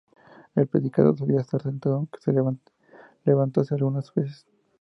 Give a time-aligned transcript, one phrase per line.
[0.55, 2.33] El predicador solía estar sentado aunque se
[3.23, 4.47] levantase algunas veces.